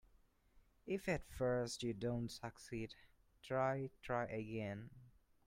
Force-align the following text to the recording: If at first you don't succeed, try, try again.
If 0.87 1.07
at 1.07 1.27
first 1.29 1.83
you 1.83 1.93
don't 1.93 2.27
succeed, 2.31 2.95
try, 3.43 3.91
try 4.01 4.23
again. 4.25 4.89